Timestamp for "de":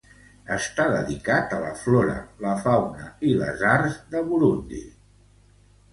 4.15-4.27